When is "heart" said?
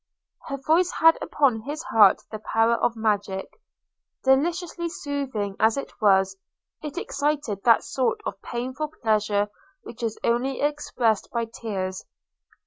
1.83-2.23